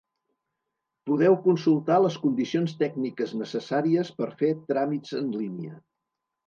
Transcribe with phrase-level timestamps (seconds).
[1.09, 5.81] Podeu consultar les condicions tècniques necessàries per fer tràmits en línia.